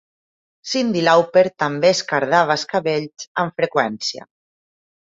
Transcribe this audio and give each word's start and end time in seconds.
Cyndi 0.71 1.03
Lauper 1.07 1.43
també 1.65 1.93
es 1.97 2.03
"cardava" 2.13 2.57
els 2.57 2.67
cabells 2.75 3.31
amb 3.45 3.57
freqüència. 3.63 4.31